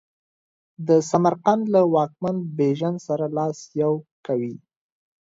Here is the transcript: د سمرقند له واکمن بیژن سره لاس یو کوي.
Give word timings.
د 0.87 0.89
سمرقند 1.09 1.63
له 1.73 1.81
واکمن 1.93 2.35
بیژن 2.57 2.95
سره 3.07 3.25
لاس 3.37 3.57
یو 3.81 3.93
کوي. 4.25 4.53